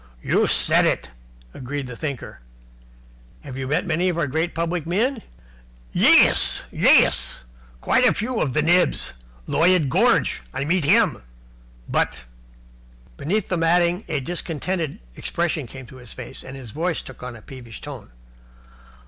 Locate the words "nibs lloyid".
8.63-9.91